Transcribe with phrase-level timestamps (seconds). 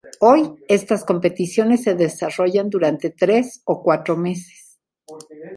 [0.19, 4.79] Hoy, estas competiciones se desarrollan durante tres o cuatro meses.